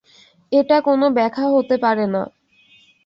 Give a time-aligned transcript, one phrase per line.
[0.51, 2.21] এটা কোনো ব্যাখ্যা হতে পারে না।